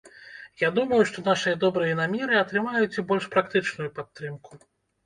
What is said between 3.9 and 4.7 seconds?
падтрымку.